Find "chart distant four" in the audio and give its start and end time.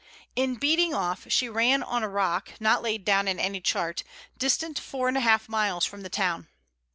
3.61-5.07